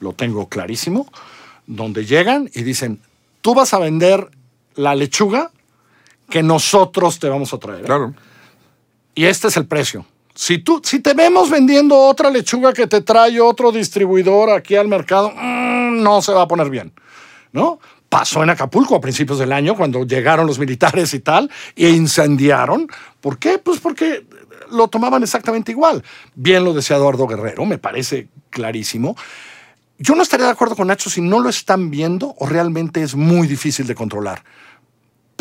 lo 0.00 0.12
tengo 0.12 0.48
clarísimo, 0.48 1.10
donde 1.66 2.04
llegan 2.04 2.50
y 2.52 2.62
dicen, 2.62 3.00
tú 3.40 3.54
vas 3.54 3.72
a 3.72 3.78
vender 3.78 4.28
la 4.74 4.94
lechuga 4.94 5.50
que 6.28 6.42
nosotros 6.42 7.18
te 7.18 7.28
vamos 7.28 7.52
a 7.52 7.58
traer. 7.58 7.84
Claro. 7.84 8.14
Y 9.14 9.26
este 9.26 9.48
es 9.48 9.56
el 9.56 9.66
precio. 9.66 10.06
Si, 10.34 10.58
tú, 10.58 10.80
si 10.82 11.00
te 11.00 11.12
vemos 11.12 11.50
vendiendo 11.50 11.96
otra 11.96 12.30
lechuga 12.30 12.72
que 12.72 12.86
te 12.86 13.02
trae 13.02 13.38
otro 13.40 13.70
distribuidor 13.70 14.50
aquí 14.50 14.74
al 14.76 14.88
mercado, 14.88 15.30
mm, 15.30 16.02
no 16.02 16.22
se 16.22 16.32
va 16.32 16.42
a 16.42 16.48
poner 16.48 16.70
bien, 16.70 16.92
¿no? 17.52 17.78
Pasó 18.12 18.42
en 18.42 18.50
Acapulco 18.50 18.94
a 18.94 19.00
principios 19.00 19.38
del 19.38 19.54
año 19.54 19.74
cuando 19.74 20.04
llegaron 20.04 20.46
los 20.46 20.58
militares 20.58 21.14
y 21.14 21.20
tal 21.20 21.50
e 21.74 21.88
incendiaron. 21.88 22.86
¿Por 23.22 23.38
qué? 23.38 23.56
Pues 23.58 23.80
porque 23.80 24.26
lo 24.70 24.88
tomaban 24.88 25.22
exactamente 25.22 25.72
igual. 25.72 26.04
Bien 26.34 26.62
lo 26.62 26.74
decía 26.74 26.96
Eduardo 26.96 27.26
Guerrero, 27.26 27.64
me 27.64 27.78
parece 27.78 28.28
clarísimo. 28.50 29.16
Yo 29.96 30.14
no 30.14 30.22
estaría 30.22 30.44
de 30.44 30.52
acuerdo 30.52 30.76
con 30.76 30.88
Nacho 30.88 31.08
si 31.08 31.22
no 31.22 31.40
lo 31.40 31.48
están 31.48 31.90
viendo 31.90 32.34
o 32.38 32.44
realmente 32.44 33.02
es 33.02 33.14
muy 33.14 33.46
difícil 33.46 33.86
de 33.86 33.94
controlar 33.94 34.44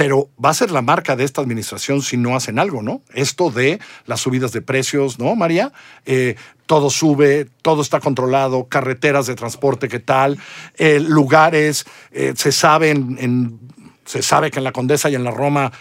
pero 0.01 0.29
va 0.43 0.49
a 0.49 0.53
ser 0.55 0.71
la 0.71 0.81
marca 0.81 1.15
de 1.15 1.23
esta 1.23 1.41
administración 1.41 2.01
si 2.01 2.17
no 2.17 2.35
hacen 2.35 2.57
algo, 2.57 2.81
¿no? 2.81 3.03
Esto 3.13 3.51
de 3.51 3.79
las 4.07 4.19
subidas 4.19 4.51
de 4.51 4.63
precios, 4.63 5.19
¿no, 5.19 5.35
María? 5.35 5.71
Eh, 6.07 6.37
todo 6.65 6.89
sube, 6.89 7.47
todo 7.61 7.83
está 7.83 7.99
controlado, 7.99 8.67
carreteras 8.67 9.27
de 9.27 9.35
transporte, 9.35 9.87
¿qué 9.89 9.99
tal? 9.99 10.39
Eh, 10.79 10.99
lugares, 10.99 11.85
eh, 12.11 12.33
se 12.35 12.51
sabe 12.51 12.89
en, 12.89 13.15
en- 13.19 13.59
se 14.03 14.23
sabe 14.23 14.49
que 14.49 14.57
en 14.57 14.63
la 14.63 14.71
Condesa 14.71 15.07
y 15.11 15.13
en 15.13 15.23
la 15.23 15.29
Roma 15.29 15.71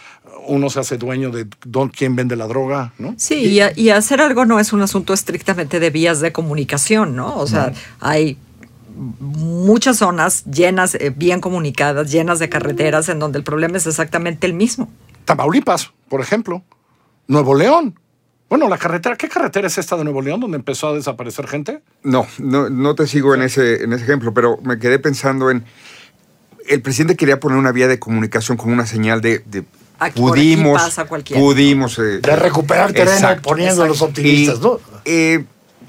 uno 0.47 0.69
se 0.69 0.81
hace 0.81 0.99
dueño 0.99 1.31
de 1.31 1.47
don, 1.65 1.89
quién 1.89 2.15
vende 2.15 2.37
la 2.37 2.47
droga, 2.47 2.93
¿no? 2.99 3.15
Sí, 3.17 3.59
y 3.75 3.89
hacer 3.89 4.21
algo 4.21 4.45
no 4.45 4.61
es 4.61 4.75
un 4.75 4.83
asunto 4.83 5.15
estrictamente 5.15 5.81
de 5.81 5.89
vías 5.89 6.21
de 6.21 6.31
comunicación, 6.31 7.17
¿no? 7.17 7.39
O 7.39 7.47
sea, 7.47 7.73
hay 8.01 8.37
muchas 8.97 9.99
zonas 9.99 10.45
llenas, 10.45 10.95
eh, 10.95 11.13
bien 11.15 11.41
comunicadas, 11.41 12.11
llenas 12.11 12.39
de 12.39 12.49
carreteras, 12.49 13.09
en 13.09 13.19
donde 13.19 13.39
el 13.39 13.45
problema 13.45 13.77
es 13.77 13.87
exactamente 13.87 14.47
el 14.47 14.55
mismo. 14.55 14.89
Tamaulipas, 15.25 15.93
por 16.09 16.21
ejemplo. 16.21 16.63
Nuevo 17.29 17.55
León. 17.55 17.99
Bueno, 18.49 18.69
la 18.69 18.79
carretera, 18.79 19.17
¿qué 19.17 19.29
carretera 19.29 19.69
es 19.69 19.79
esta 19.79 19.97
de 19.97 20.03
Nuevo 20.03 20.21
León 20.23 20.41
donde 20.41 20.57
empezó 20.57 20.89
a 20.89 20.95
desaparecer 20.95 21.47
gente? 21.47 21.83
No, 22.03 22.27
no, 22.39 22.69
no 22.69 22.95
te 22.97 23.07
sigo 23.07 23.33
en 23.35 23.43
ese, 23.43 23.85
en 23.85 23.93
ese 23.93 24.03
ejemplo, 24.03 24.35
pero 24.35 24.59
me 24.65 24.79
quedé 24.79 24.99
pensando 24.99 25.51
en. 25.51 25.65
El 26.69 26.83
presidente 26.83 27.17
quería 27.17 27.39
poner 27.41 27.59
una 27.59 27.71
vía 27.73 27.87
de 27.89 27.99
comunicación 28.01 28.57
con 28.59 28.73
una 28.73 28.87
señal 28.87 29.21
de. 29.21 29.39
de 29.41 29.65
Aquí 30.01 30.21
pudimos. 30.21 30.83
pasa 30.83 31.05
cualquiera. 31.05 31.41
Pudimos. 31.41 31.99
eh, 32.01 32.19
De 32.21 32.35
recuperar 32.37 32.93
terreno 32.93 33.13
Exacto. 33.17 33.49
poniendo 33.51 33.83
a 33.85 33.87
los 33.87 34.03
optimistas, 34.03 34.59
Y, 34.59 34.63
¿no? 34.63 34.81
eh, 35.05 35.45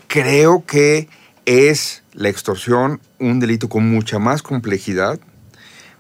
creo 0.08 0.64
que 0.66 1.08
es 1.46 2.01
la 2.14 2.30
extorsión 2.30 3.00
un 3.20 3.40
delito 3.40 3.70
con 3.70 3.90
mucha 3.90 4.20
más 4.20 4.42
complejidad 4.42 5.20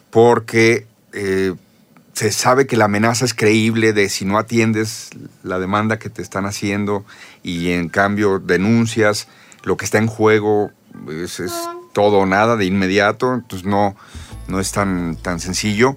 porque 0.10 0.86
eh, 1.13 1.53
se 2.13 2.32
sabe 2.32 2.68
que 2.68 2.77
la 2.77 2.86
amenaza 2.86 3.25
es 3.25 3.34
creíble 3.34 3.94
de 3.94 4.10
si 4.10 4.25
no 4.25 4.38
atiendes 4.38 5.10
la 5.44 5.60
demanda 5.60 5.98
que 5.98 6.10
te 6.10 6.22
están 6.22 6.46
haciendo 6.46 7.06
y 7.44 7.72
en 7.72 7.89
cambio 7.89 8.39
denuncias, 8.39 9.27
lo 9.63 9.77
que 9.77 9.86
está 9.86 9.98
en 9.98 10.08
juego 10.08 10.72
es, 11.10 11.39
es 11.39 11.53
todo 11.94 12.20
o 12.20 12.25
nada 12.25 12.58
de 12.58 12.65
inmediato, 12.65 13.34
entonces 13.34 13.68
no, 13.68 13.96
no 14.48 14.60
es 14.60 14.72
tan, 14.72 15.15
tan 15.15 15.39
sencillo. 15.39 15.96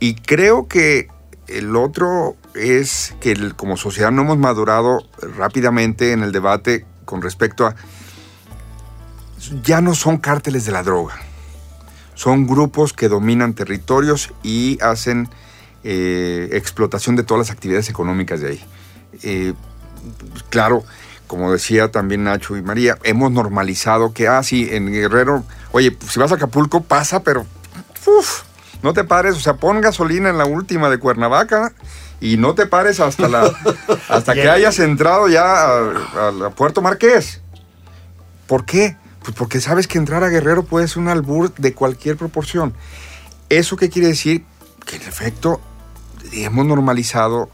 Y 0.00 0.14
creo 0.14 0.66
que 0.66 1.08
el 1.48 1.76
otro 1.76 2.36
es 2.54 3.14
que 3.20 3.52
como 3.56 3.76
sociedad 3.76 4.10
no 4.10 4.22
hemos 4.22 4.38
madurado 4.38 5.06
rápidamente 5.36 6.12
en 6.12 6.22
el 6.22 6.32
debate 6.32 6.86
con 7.04 7.22
respecto 7.22 7.66
a... 7.66 7.76
Ya 9.62 9.80
no 9.80 9.94
son 9.94 10.18
cárteles 10.18 10.64
de 10.66 10.72
la 10.72 10.82
droga, 10.82 11.14
son 12.14 12.46
grupos 12.46 12.92
que 12.92 13.08
dominan 13.08 13.54
territorios 13.54 14.32
y 14.42 14.78
hacen 14.82 15.28
eh, 15.84 16.50
explotación 16.52 17.16
de 17.16 17.24
todas 17.24 17.48
las 17.48 17.50
actividades 17.54 17.88
económicas 17.88 18.40
de 18.40 18.48
ahí. 18.50 18.64
Eh, 19.22 19.54
claro, 20.50 20.84
como 21.26 21.50
decía 21.52 21.90
también 21.90 22.24
Nacho 22.24 22.56
y 22.56 22.62
María, 22.62 22.98
hemos 23.02 23.32
normalizado 23.32 24.12
que, 24.12 24.28
ah, 24.28 24.42
sí, 24.42 24.68
en 24.70 24.86
Guerrero, 24.92 25.44
oye, 25.72 25.96
si 26.08 26.20
vas 26.20 26.30
a 26.30 26.36
Acapulco 26.36 26.82
pasa, 26.82 27.22
pero 27.22 27.44
uf, 28.06 28.42
no 28.82 28.92
te 28.92 29.02
pares, 29.04 29.34
o 29.36 29.40
sea, 29.40 29.54
pon 29.54 29.80
gasolina 29.80 30.28
en 30.30 30.38
la 30.38 30.44
última 30.44 30.88
de 30.90 30.98
Cuernavaca 30.98 31.72
y 32.20 32.36
no 32.36 32.54
te 32.54 32.66
pares 32.66 33.00
hasta 33.00 33.28
la 33.28 33.50
hasta 34.08 34.34
que 34.34 34.48
hayas 34.48 34.78
entrado 34.78 35.28
ya 35.28 35.42
a, 35.42 35.78
a- 36.16 36.46
a 36.46 36.50
Puerto 36.50 36.80
Marqués. 36.82 37.40
¿Por 38.46 38.64
qué? 38.64 38.96
Pues 39.22 39.36
porque 39.36 39.60
sabes 39.60 39.86
que 39.86 39.98
entrar 39.98 40.24
a 40.24 40.28
Guerrero 40.28 40.64
puede 40.64 40.88
ser 40.88 40.98
un 40.98 41.08
albur 41.08 41.54
de 41.54 41.74
cualquier 41.74 42.16
proporción. 42.16 42.74
¿Eso 43.48 43.76
qué 43.76 43.88
quiere 43.88 44.08
decir? 44.08 44.44
Que 44.86 44.96
en 44.96 45.02
efecto 45.02 45.60
hemos 46.32 46.66
normalizado 46.66 47.50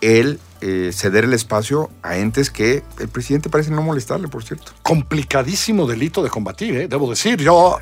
el 0.00 0.38
eh, 0.60 0.90
ceder 0.92 1.24
el 1.24 1.34
espacio 1.34 1.88
a 2.02 2.16
entes 2.16 2.50
que 2.50 2.82
el 2.98 3.08
presidente 3.08 3.48
parece 3.48 3.70
no 3.70 3.80
molestarle, 3.82 4.28
por 4.28 4.42
cierto. 4.42 4.72
complicadísimo 4.82 5.86
delito 5.86 6.22
de 6.22 6.30
combatir, 6.30 6.76
¿eh? 6.76 6.88
debo 6.88 7.08
decir. 7.08 7.40
Yo 7.40 7.78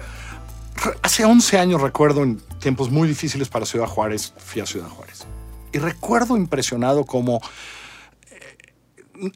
hace 1.02 1.24
11 1.24 1.58
años 1.58 1.80
recuerdo 1.80 2.22
en 2.22 2.38
tiempos 2.60 2.90
muy 2.90 3.08
difíciles 3.08 3.48
para 3.48 3.64
Ciudad 3.64 3.86
Juárez, 3.86 4.34
fui 4.36 4.60
a 4.60 4.66
Ciudad 4.66 4.88
Juárez. 4.88 5.26
Y 5.72 5.78
recuerdo 5.78 6.36
impresionado 6.36 7.04
como 7.04 7.40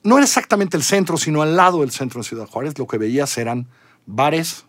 no 0.02 0.16
era 0.16 0.24
exactamente 0.24 0.76
el 0.76 0.82
centro, 0.82 1.16
sino 1.16 1.42
al 1.42 1.56
lado 1.56 1.80
del 1.80 1.90
centro 1.90 2.20
de 2.20 2.28
Ciudad 2.28 2.46
Juárez, 2.46 2.78
lo 2.78 2.86
que 2.86 2.98
veías 2.98 3.36
eran 3.38 3.68
bares, 4.06 4.64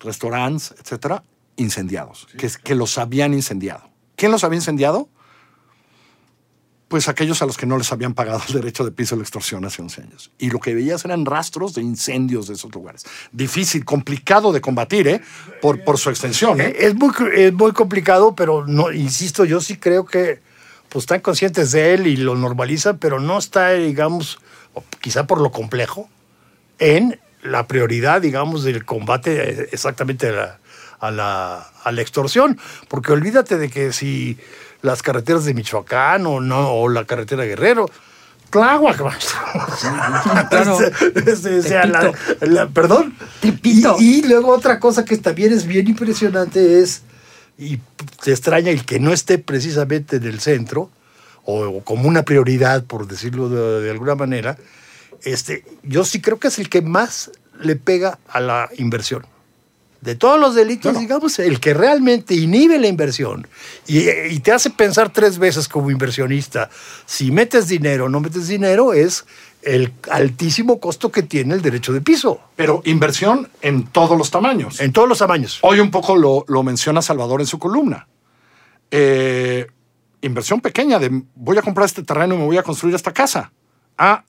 restaurantes, 0.00 0.74
etcétera, 0.78 1.22
incendiados, 1.56 2.26
que, 2.38 2.50
que 2.62 2.74
los 2.74 2.98
habían 2.98 3.34
incendiado. 3.34 3.88
¿Quién 4.16 4.32
los 4.32 4.44
había 4.44 4.56
incendiado? 4.56 5.08
Pues 6.88 7.08
aquellos 7.08 7.42
a 7.42 7.46
los 7.46 7.56
que 7.56 7.66
no 7.66 7.76
les 7.78 7.90
habían 7.90 8.14
pagado 8.14 8.40
el 8.48 8.54
derecho 8.54 8.84
de 8.84 8.92
piso 8.92 9.16
de 9.16 9.20
la 9.20 9.24
extorsión 9.24 9.64
hace 9.64 9.82
11 9.82 10.02
años. 10.02 10.30
Y 10.38 10.50
lo 10.50 10.60
que 10.60 10.74
veías 10.74 11.04
eran 11.04 11.26
rastros 11.26 11.74
de 11.74 11.82
incendios 11.82 12.46
de 12.46 12.54
esos 12.54 12.72
lugares. 12.72 13.04
Difícil, 13.32 13.84
complicado 13.84 14.52
de 14.52 14.60
combatir, 14.60 15.08
¿eh? 15.08 15.20
Por, 15.60 15.82
por 15.82 15.98
su 15.98 16.10
extensión, 16.10 16.60
¿eh? 16.60 16.74
Es 16.78 16.94
muy, 16.94 17.10
es 17.34 17.52
muy 17.52 17.72
complicado, 17.72 18.34
pero 18.36 18.66
no, 18.66 18.92
insisto, 18.92 19.44
yo 19.44 19.60
sí 19.60 19.76
creo 19.76 20.06
que 20.06 20.40
pues 20.88 21.02
están 21.02 21.20
conscientes 21.20 21.72
de 21.72 21.94
él 21.94 22.06
y 22.06 22.16
lo 22.16 22.36
normalizan, 22.36 22.98
pero 22.98 23.18
no 23.18 23.38
está, 23.38 23.72
digamos, 23.72 24.38
quizá 25.06 25.24
por 25.24 25.40
lo 25.40 25.52
complejo, 25.52 26.10
en 26.80 27.20
la 27.44 27.68
prioridad, 27.68 28.20
digamos, 28.20 28.64
del 28.64 28.84
combate 28.84 29.50
eh, 29.62 29.68
exactamente 29.70 30.26
a 30.26 30.32
la, 30.32 30.58
a 30.98 31.10
la, 31.12 31.58
a 31.84 31.92
la 31.92 32.02
extorsión. 32.02 32.58
Porque 32.88 33.12
olvídate 33.12 33.56
de 33.56 33.70
que 33.70 33.92
si 33.92 34.36
las 34.82 35.02
carreteras 35.02 35.44
de 35.44 35.54
Michoacán 35.54 36.26
o 36.26 36.40
no, 36.40 36.72
o 36.72 36.88
la 36.88 37.04
carretera 37.04 37.44
Guerrero, 37.44 37.88
Tláhuac. 38.50 38.96
Claro. 40.50 40.76
Este, 41.24 41.58
o 41.60 41.62
sea, 41.62 41.86
la- 41.86 42.12
la- 42.40 42.66
perdón. 42.66 43.14
Y, 43.42 43.86
y 44.00 44.22
luego 44.22 44.48
otra 44.52 44.80
cosa 44.80 45.04
que 45.04 45.16
también 45.18 45.52
es 45.52 45.66
bien 45.68 45.86
impresionante 45.86 46.80
es, 46.80 47.02
y 47.58 47.78
te 48.24 48.32
extraña 48.32 48.72
el 48.72 48.84
que 48.84 48.98
no 48.98 49.12
esté 49.12 49.38
precisamente 49.38 50.16
en 50.16 50.24
el 50.24 50.40
centro, 50.40 50.90
o, 51.44 51.60
o 51.64 51.84
como 51.84 52.08
una 52.08 52.24
prioridad, 52.24 52.82
por 52.82 53.06
decirlo 53.06 53.48
de, 53.48 53.82
de 53.82 53.90
alguna 53.92 54.16
manera, 54.16 54.58
este, 55.22 55.64
yo 55.82 56.04
sí 56.04 56.20
creo 56.20 56.38
que 56.38 56.48
es 56.48 56.58
el 56.58 56.68
que 56.68 56.82
más 56.82 57.30
le 57.60 57.76
pega 57.76 58.18
a 58.28 58.40
la 58.40 58.68
inversión. 58.78 59.24
De 60.00 60.14
todos 60.14 60.38
los 60.38 60.54
delitos, 60.54 60.92
Claro. 60.92 61.00
digamos, 61.00 61.38
el 61.38 61.58
que 61.58 61.74
realmente 61.74 62.34
inhibe 62.34 62.78
la 62.78 62.86
inversión 62.86 63.48
y, 63.88 64.08
y 64.08 64.38
te 64.40 64.52
hace 64.52 64.70
pensar 64.70 65.10
tres 65.12 65.38
veces 65.38 65.66
como 65.68 65.90
inversionista 65.90 66.68
si 67.06 67.30
metes 67.32 67.66
dinero 67.66 68.04
o 68.04 68.08
no 68.08 68.20
metes 68.20 68.46
dinero 68.46 68.92
es 68.92 69.24
el 69.62 69.92
altísimo 70.12 70.78
costo 70.78 71.10
que 71.10 71.22
tiene 71.24 71.54
el 71.54 71.62
derecho 71.62 71.92
de 71.92 72.02
piso 72.02 72.40
Pero 72.54 72.82
inversión 72.84 73.48
en 73.62 73.84
todos 73.86 74.16
los 74.16 74.30
tamaños. 74.30 74.80
en 74.80 74.92
todos 74.92 75.08
los 75.08 75.18
tamaños. 75.18 75.58
Hoy 75.62 75.80
un 75.80 75.90
poco 75.90 76.14
lo, 76.14 76.44
lo 76.46 76.62
menciona 76.62 77.02
Salvador 77.02 77.40
en 77.40 77.46
su 77.48 77.58
columna. 77.58 78.06
Eh, 78.92 79.66
inversión 80.20 80.60
pequeña 80.60 80.98
de 81.00 81.10
voy 81.34 81.58
a 81.58 81.62
comprar 81.62 81.86
este 81.86 82.02
terreno 82.04 82.34
y 82.34 82.38
me 82.38 82.44
voy 82.44 82.58
a 82.58 82.62
construir 82.62 82.94
esta 82.94 83.12
casa. 83.12 83.50
Ah, 83.98 84.22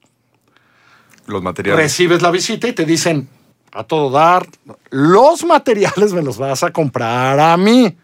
Los 1.28 1.44
materiales. 1.44 1.84
recibes 1.84 2.22
la 2.22 2.32
visita 2.32 2.68
y 2.68 2.74
te 2.74 2.86
dicen 2.86 3.30
a 3.72 3.84
todo 3.84 4.10
dar, 4.10 4.48
los 4.90 5.46
materiales 5.46 6.14
me 6.14 6.22
los 6.22 6.38
vas 6.38 6.64
a 6.64 6.72
comprar 6.72 7.40
a 7.40 7.56
mí, 7.58 7.96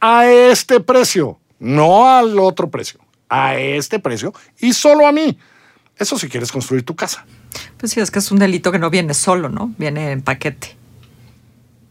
a 0.00 0.26
este 0.26 0.80
precio, 0.80 1.38
no 1.58 2.08
al 2.08 2.38
otro 2.38 2.70
precio, 2.70 3.00
a 3.28 3.56
este 3.56 3.98
precio 3.98 4.32
y 4.60 4.72
solo 4.72 5.06
a 5.06 5.12
mí. 5.12 5.36
Eso 5.96 6.16
si 6.18 6.28
quieres 6.28 6.52
construir 6.52 6.84
tu 6.84 6.94
casa. 6.94 7.26
Pues 7.76 7.92
sí, 7.92 8.00
es 8.00 8.10
que 8.10 8.20
es 8.20 8.30
un 8.30 8.38
delito 8.38 8.70
que 8.70 8.78
no 8.78 8.90
viene 8.90 9.14
solo, 9.14 9.48
¿no? 9.48 9.74
Viene 9.78 10.12
en 10.12 10.22
paquete. 10.22 10.76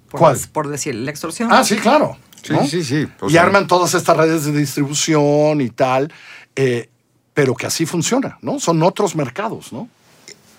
Por, 0.09 0.19
¿Cuál? 0.19 0.39
Por 0.53 0.69
decir, 0.69 0.95
la 0.95 1.11
extorsión. 1.11 1.49
Ah, 1.51 1.63
sí, 1.65 1.75
claro. 1.75 2.17
Sí, 2.41 2.53
¿no? 2.53 2.65
sí, 2.65 2.83
sí. 2.83 3.07
Y 3.27 3.37
arman 3.37 3.67
todas 3.67 3.93
estas 3.93 4.15
redes 4.15 4.45
de 4.45 4.53
distribución 4.53 5.59
y 5.59 5.69
tal, 5.69 6.13
eh, 6.55 6.89
pero 7.33 7.55
que 7.55 7.65
así 7.65 7.85
funciona, 7.85 8.37
¿no? 8.41 8.59
Son 8.59 8.81
otros 8.83 9.15
mercados, 9.15 9.73
¿no? 9.73 9.89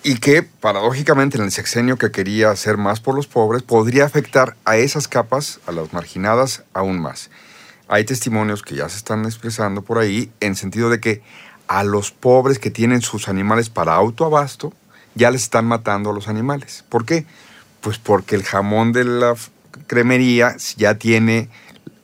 Y 0.09 0.21
que, 0.21 0.43
paradójicamente, 0.43 1.37
en 1.37 1.45
el 1.45 1.53
sexenio 1.53 1.99
que 1.99 2.11
quería 2.11 2.51
hacer 2.51 2.79
más 2.79 2.99
por 2.99 3.15
los 3.15 3.27
pobres, 3.27 3.63
podría 3.63 4.07
afectar 4.07 4.57
a 4.65 4.79
esas 4.79 5.07
capas, 5.07 5.61
a 5.67 5.73
las 5.73 5.93
marginadas, 5.93 6.65
aún 6.73 6.99
más. 6.99 7.29
Hay 7.89 8.05
testimonios 8.05 8.63
que 8.63 8.75
ya 8.75 8.89
se 8.89 8.97
están 8.97 9.27
expresando 9.27 9.83
por 9.83 9.99
ahí 9.99 10.33
en 10.41 10.57
sentido 10.57 10.89
de 10.89 10.99
que 10.99 11.21
a 11.67 11.85
los 11.85 12.11
pobres 12.11 12.59
que 12.59 12.71
tienen 12.71 13.03
sus 13.03 13.29
animales 13.29 13.69
para 13.69 13.97
autoabasto, 13.97 14.73
ya 15.15 15.31
les 15.31 15.43
están 15.43 15.67
matando 15.67 16.09
a 16.09 16.15
los 16.15 16.27
animales. 16.27 16.87
¿Por 16.89 17.05
qué? 17.05 17.27
Pues 17.83 17.99
porque 17.99 18.35
el 18.35 18.45
jamón 18.45 18.95
de 18.95 19.05
la 19.05 19.35
cremería 19.89 20.57
ya 20.79 20.95
tiene 20.95 21.51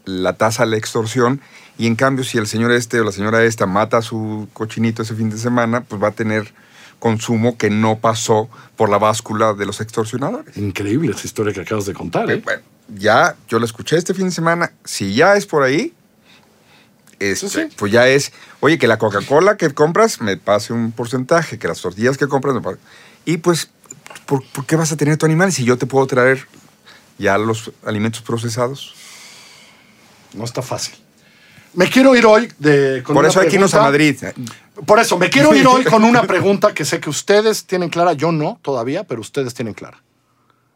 la 0.04 0.34
tasa 0.34 0.66
de 0.66 0.72
la 0.72 0.76
extorsión 0.76 1.40
y 1.78 1.86
en 1.86 1.96
cambio 1.96 2.22
si 2.22 2.36
el 2.36 2.48
señor 2.48 2.70
este 2.72 3.00
o 3.00 3.04
la 3.04 3.12
señora 3.12 3.42
esta 3.44 3.64
mata 3.64 3.96
a 3.96 4.02
su 4.02 4.46
cochinito 4.52 5.00
ese 5.00 5.14
fin 5.14 5.30
de 5.30 5.38
semana, 5.38 5.80
pues 5.80 6.02
va 6.02 6.08
a 6.08 6.12
tener 6.12 6.52
consumo 7.04 7.58
que 7.58 7.68
no 7.68 7.98
pasó 7.98 8.48
por 8.76 8.88
la 8.88 8.96
báscula 8.96 9.52
de 9.52 9.66
los 9.66 9.82
extorsionadores. 9.82 10.56
Increíble 10.56 11.12
esa 11.12 11.26
historia 11.26 11.52
que 11.52 11.60
acabas 11.60 11.84
de 11.84 11.92
contar, 11.92 12.30
¿eh? 12.30 12.40
Bueno, 12.42 12.62
ya 12.96 13.36
yo 13.46 13.58
la 13.58 13.66
escuché 13.66 13.98
este 13.98 14.14
fin 14.14 14.24
de 14.24 14.30
semana, 14.30 14.72
si 14.86 15.14
ya 15.14 15.36
es 15.36 15.44
por 15.44 15.62
ahí, 15.62 15.92
este, 17.18 17.50
Sí, 17.50 17.60
pues 17.76 17.92
ya 17.92 18.08
es, 18.08 18.32
oye, 18.60 18.78
que 18.78 18.88
la 18.88 18.96
Coca-Cola 18.96 19.58
que 19.58 19.68
compras 19.74 20.22
me 20.22 20.38
pase 20.38 20.72
un 20.72 20.92
porcentaje, 20.92 21.58
que 21.58 21.68
las 21.68 21.82
tortillas 21.82 22.16
que 22.16 22.26
compras 22.26 22.54
me 22.54 22.62
pase. 22.62 22.78
Y 23.26 23.36
pues, 23.36 23.68
¿por, 24.24 24.42
por 24.42 24.64
qué 24.64 24.76
vas 24.76 24.90
a 24.90 24.96
tener 24.96 25.18
tu 25.18 25.26
animal 25.26 25.52
si 25.52 25.62
yo 25.62 25.76
te 25.76 25.84
puedo 25.84 26.06
traer 26.06 26.48
ya 27.18 27.36
los 27.36 27.70
alimentos 27.84 28.22
procesados? 28.22 28.94
No 30.32 30.44
está 30.44 30.62
fácil. 30.62 30.94
Me 31.74 31.90
quiero 31.90 32.16
ir 32.16 32.24
hoy 32.24 32.50
de, 32.58 33.02
con 33.04 33.14
Por 33.14 33.26
eso 33.26 33.40
hay 33.40 33.48
que 33.48 33.56
irnos 33.56 33.74
a. 33.74 33.82
Madrid. 33.82 34.16
Por 34.86 34.98
eso, 34.98 35.16
me 35.18 35.30
quiero 35.30 35.54
ir 35.54 35.66
hoy 35.68 35.84
con 35.84 36.04
una 36.04 36.22
pregunta 36.22 36.74
que 36.74 36.84
sé 36.84 37.00
que 37.00 37.10
ustedes 37.10 37.64
tienen 37.64 37.88
clara, 37.88 38.12
yo 38.12 38.32
no 38.32 38.58
todavía, 38.62 39.04
pero 39.04 39.20
ustedes 39.20 39.54
tienen 39.54 39.74
clara. 39.74 40.02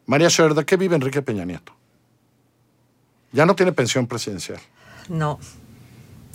María 0.05 0.29
Scher, 0.29 0.53
¿de 0.53 0.65
qué 0.65 0.77
vive 0.77 0.95
Enrique 0.95 1.21
Peña 1.21 1.45
Nieto? 1.45 1.73
Ya 3.31 3.45
no 3.45 3.55
tiene 3.55 3.71
pensión 3.71 4.07
presidencial. 4.07 4.59
No. 5.07 5.39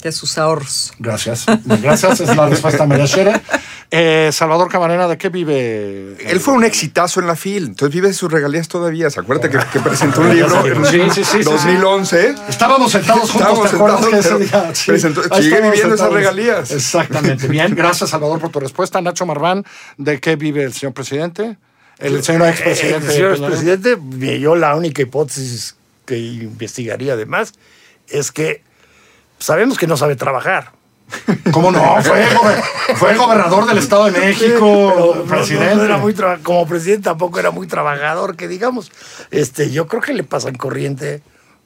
De 0.02 0.12
sus 0.12 0.38
ahorros. 0.38 0.92
Gracias. 0.98 1.46
Gracias, 1.64 2.20
es 2.20 2.36
la 2.36 2.46
respuesta 2.46 2.84
a 2.84 2.86
María 2.86 3.06
Scherer. 3.06 3.40
Eh, 3.96 4.30
Salvador 4.32 4.68
Camarena, 4.68 5.06
¿de 5.06 5.16
qué 5.16 5.28
vive? 5.28 6.16
Él 6.18 6.40
fue 6.40 6.54
un 6.54 6.64
exitazo 6.64 7.20
en 7.20 7.28
la 7.28 7.36
FIL, 7.36 7.66
entonces 7.66 7.94
vive 7.94 8.12
sus 8.12 8.30
regalías 8.32 8.66
todavía. 8.66 9.08
¿Se 9.10 9.20
acuerda 9.20 9.48
que, 9.48 9.58
que 9.72 9.78
presentó 9.78 10.22
un 10.22 10.34
libro 10.34 10.66
en 10.66 10.84
Sí, 10.86 11.00
sí, 11.10 11.24
sí, 11.24 11.38
sí, 11.38 11.42
2011? 11.44 12.34
Estábamos 12.48 12.90
sentados 12.90 13.30
juntos, 13.30 13.40
Estábamos 13.40 13.70
¿te 13.70 13.76
acuerdas 13.76 14.00
que 14.06 14.22
sentados, 14.22 14.40
ese 14.40 14.48
pero 14.50 14.64
día? 14.64 14.74
Sí. 14.74 14.90
presentó- 14.90 15.22
Ahí 15.30 15.42
sigue 15.44 15.60
viviendo 15.60 15.94
esas 15.94 16.12
regalías. 16.12 16.70
Exactamente. 16.72 17.46
Bien, 17.46 17.72
gracias 17.76 18.10
Salvador 18.10 18.40
por 18.40 18.50
tu 18.50 18.58
respuesta. 18.60 19.00
Nacho 19.00 19.26
Marván, 19.26 19.64
¿de 19.96 20.18
qué 20.18 20.34
vive 20.36 20.64
el 20.64 20.72
señor 20.72 20.92
presidente? 20.94 21.56
El 21.98 22.24
señor 22.24 22.48
expresidente. 22.48 23.06
Eh, 23.06 23.10
señor 23.12 23.34
Peña 23.34 23.48
Nieto. 23.48 23.64
presidente, 23.96 24.40
yo 24.40 24.56
la 24.56 24.74
única 24.74 25.02
hipótesis 25.02 25.76
que 26.04 26.18
investigaría 26.18 27.12
además 27.12 27.52
es 28.08 28.32
que 28.32 28.62
sabemos 29.38 29.78
que 29.78 29.86
no 29.86 29.96
sabe 29.96 30.16
trabajar. 30.16 30.72
¿Cómo 31.52 31.70
no? 31.70 32.02
Fue, 32.02 32.24
gober- 32.34 32.62
fue 32.96 33.16
gobernador 33.16 33.66
del 33.66 33.78
Estado 33.78 34.06
de 34.10 34.18
México, 34.18 35.24
presidente. 35.28 35.74
no- 35.76 35.80
no 35.80 35.84
era 35.84 35.96
muy 35.98 36.12
tra- 36.14 36.42
como 36.42 36.66
presidente 36.66 37.04
tampoco 37.04 37.38
era 37.38 37.50
muy 37.50 37.66
trabajador, 37.66 38.36
que 38.36 38.48
digamos. 38.48 38.90
Este, 39.30 39.70
yo 39.70 39.86
creo 39.86 40.02
que 40.02 40.12
le 40.12 40.24
pasan 40.24 40.54
corriente 40.56 41.22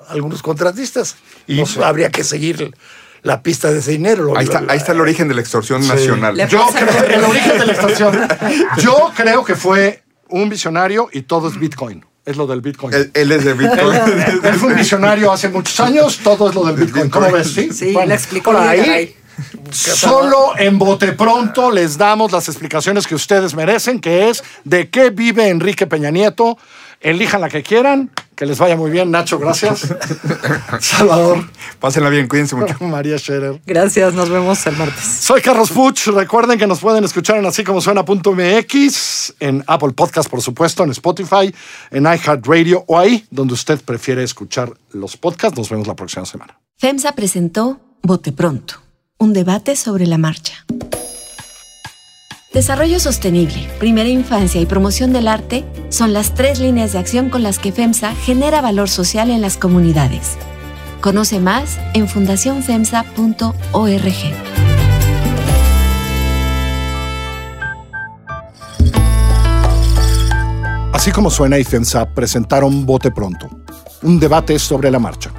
a 0.06 0.12
algunos 0.12 0.42
contratistas 0.42 1.16
y 1.46 1.62
habría 1.82 2.10
que 2.10 2.24
seguir 2.24 2.74
la 3.22 3.42
pista 3.42 3.70
de 3.72 3.78
ese 3.78 3.92
dinero. 3.92 4.24
Lo- 4.24 4.36
Ahí 4.38 4.44
está, 4.44 4.62
ahí 4.68 4.76
está 4.78 4.92
el 4.92 5.00
origen 5.00 5.28
de 5.28 5.34
la 5.34 5.40
extorsión 5.40 5.86
nacional. 5.86 6.36
Yo 6.48 6.66
creo, 6.74 7.04
el 7.18 7.24
origen 7.24 7.58
de 7.58 7.66
la 7.66 7.72
extorsión. 7.72 8.28
Yo 8.78 9.10
creo 9.16 9.44
que 9.44 9.54
fue 9.54 10.02
un 10.28 10.48
visionario 10.48 11.08
y 11.12 11.22
todo 11.22 11.48
es 11.48 11.58
Bitcoin. 11.58 12.04
Es 12.24 12.36
lo 12.36 12.46
del 12.46 12.60
Bitcoin. 12.60 12.92
Él, 12.94 13.10
él 13.14 13.32
es 13.32 13.42
de 13.44 13.54
Bitcoin. 13.54 13.96
Él 14.42 14.54
fue 14.54 14.68
un 14.68 14.76
visionario 14.76 15.32
hace 15.32 15.48
muchos 15.48 15.80
años, 15.80 16.18
todo 16.22 16.50
es 16.50 16.54
lo 16.54 16.62
del 16.64 16.76
Bitcoin. 16.76 17.08
¿Cómo 17.08 17.30
ves? 17.32 17.50
Sí, 17.50 17.70
Sí, 17.72 17.92
Bueno, 17.94 18.08
le 18.10 18.14
explicó 18.16 18.52
por 18.52 18.60
ahí. 18.60 19.16
Solo 19.72 20.58
en 20.58 20.78
bote 20.78 21.12
pronto 21.12 21.70
les 21.70 21.98
damos 21.98 22.32
las 22.32 22.48
explicaciones 22.48 23.06
que 23.06 23.14
ustedes 23.14 23.54
merecen, 23.54 24.00
que 24.00 24.28
es 24.28 24.42
de 24.64 24.90
qué 24.90 25.10
vive 25.10 25.48
Enrique 25.48 25.86
Peña 25.86 26.10
Nieto. 26.10 26.58
Elijan 27.00 27.40
la 27.40 27.48
que 27.48 27.62
quieran. 27.62 28.10
Que 28.34 28.46
les 28.46 28.58
vaya 28.58 28.76
muy 28.76 28.92
bien, 28.92 29.10
Nacho, 29.10 29.36
gracias. 29.36 29.88
Salvador, 30.80 31.44
Pásenla 31.80 32.08
bien, 32.08 32.28
cuídense 32.28 32.54
mucho. 32.54 32.76
María 32.80 33.18
Scherer. 33.18 33.60
Gracias, 33.66 34.14
nos 34.14 34.28
vemos 34.28 34.64
el 34.66 34.76
martes. 34.76 35.04
Soy 35.04 35.42
Carlos 35.42 35.72
Puch. 35.72 36.06
Recuerden 36.06 36.56
que 36.56 36.68
nos 36.68 36.78
pueden 36.78 37.02
escuchar 37.02 37.36
en 37.38 37.46
así 37.46 37.64
como 37.64 37.80
suena.mx, 37.80 39.34
en 39.40 39.64
Apple 39.66 39.90
Podcast, 39.90 40.30
por 40.30 40.40
supuesto, 40.40 40.84
en 40.84 40.90
Spotify, 40.90 41.52
en 41.90 42.04
iHeartRadio 42.04 42.84
o 42.86 42.96
ahí 42.96 43.26
donde 43.30 43.54
usted 43.54 43.80
prefiere 43.80 44.22
escuchar 44.22 44.72
los 44.92 45.16
podcasts. 45.16 45.58
Nos 45.58 45.68
vemos 45.68 45.88
la 45.88 45.96
próxima 45.96 46.24
semana. 46.24 46.60
FEMSA 46.76 47.16
presentó 47.16 47.80
Bote 48.02 48.30
Pronto, 48.30 48.74
un 49.18 49.32
debate 49.32 49.74
sobre 49.74 50.06
la 50.06 50.16
marcha. 50.16 50.64
Desarrollo 52.52 53.00
sostenible, 53.00 53.68
primera 53.78 54.08
infancia 54.08 54.60
y 54.60 54.66
promoción 54.66 55.12
del 55.12 55.26
arte 55.28 55.64
son 55.90 56.12
las 56.12 56.34
tres 56.34 56.60
líneas 56.60 56.92
de 56.92 57.00
acción 57.00 57.28
con 57.28 57.42
las 57.42 57.58
que 57.58 57.72
FEMSA 57.72 58.14
genera 58.14 58.60
valor 58.60 58.88
social 58.88 59.30
en 59.30 59.40
las 59.40 59.56
comunidades. 59.56 60.36
Conoce 61.00 61.40
más 61.40 61.78
en 61.94 62.08
fundacionfemsa.org. 62.08 63.54
Así 70.92 71.12
como 71.12 71.30
suena 71.30 71.58
y 71.58 71.64
FEMSA 71.64 72.14
presentaron 72.14 72.86
Bote 72.86 73.10
Pronto, 73.10 73.48
un 74.02 74.18
debate 74.18 74.58
sobre 74.58 74.90
la 74.90 74.98
marcha. 74.98 75.32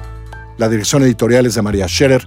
La 0.58 0.68
dirección 0.68 1.02
editorial 1.02 1.46
es 1.46 1.54
de 1.54 1.62
María 1.62 1.88
Scherer, 1.88 2.26